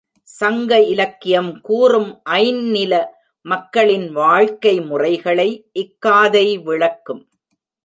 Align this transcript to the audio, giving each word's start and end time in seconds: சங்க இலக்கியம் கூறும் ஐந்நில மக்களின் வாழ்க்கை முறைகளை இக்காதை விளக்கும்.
சங்க 0.23 0.79
இலக்கியம் 0.81 1.61
கூறும் 1.61 2.21
ஐந்நில 2.29 2.93
மக்களின் 3.45 4.11
வாழ்க்கை 4.11 4.81
முறைகளை 4.81 5.49
இக்காதை 5.71 6.57
விளக்கும். 6.57 7.23